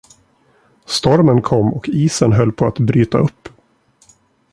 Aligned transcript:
Stormen 0.85 1.41
kom 1.41 1.73
och 1.73 1.89
isen 1.89 2.31
höll 2.31 2.51
på 2.51 2.65
att 2.67 2.79
bryta 2.79 3.17
upp. 3.17 3.49